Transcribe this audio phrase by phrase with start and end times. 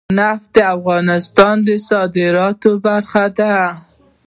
[0.17, 3.55] نفت د افغانستان د صادراتو برخه ده.